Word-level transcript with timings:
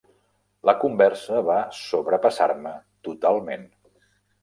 La 0.69 0.73
conversa 0.83 1.43
va 1.51 1.59
sobrepassar-me 1.83 2.75
totalment. 3.09 3.73